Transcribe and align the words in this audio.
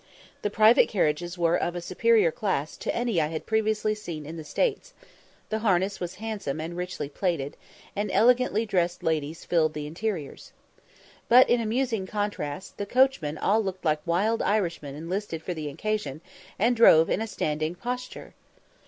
The 0.41 0.49
private 0.49 0.89
carriages 0.89 1.37
were 1.37 1.55
of 1.55 1.75
a 1.75 1.79
superior 1.79 2.31
class 2.31 2.75
to 2.75 2.95
any 2.95 3.21
I 3.21 3.27
had 3.27 3.45
previously 3.45 3.93
seen 3.93 4.25
in 4.25 4.35
the 4.35 4.43
States; 4.43 4.93
the 5.49 5.59
harness 5.59 5.99
was 5.99 6.15
handsome 6.15 6.59
and 6.59 6.75
richly 6.75 7.07
plated, 7.07 7.55
and 7.95 8.09
elegantly 8.11 8.65
dressed 8.65 9.03
ladies 9.03 9.45
filled 9.45 9.75
the 9.75 9.85
interiors. 9.85 10.53
But 11.29 11.47
in 11.51 11.61
amusing 11.61 12.07
contrast, 12.07 12.77
the 12.79 12.87
coachmen 12.87 13.37
all 13.37 13.63
looked 13.63 13.85
like 13.85 14.01
wild 14.07 14.41
Irishmen 14.41 14.95
enlisted 14.95 15.43
for 15.43 15.53
the 15.53 15.69
occasion, 15.69 16.21
and 16.57 16.75
drove 16.75 17.07
in 17.07 17.21
a 17.21 17.27
standing 17.27 17.75
posture. 17.75 18.33